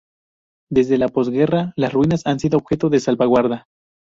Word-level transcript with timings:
Desde 0.71 0.97
la 0.97 1.09
posguerra, 1.09 1.73
las 1.75 1.93
ruinas 1.93 2.25
han 2.25 2.39
sido 2.39 2.57
objeto 2.57 2.89
de 2.89 2.99
salvaguarda. 2.99 3.67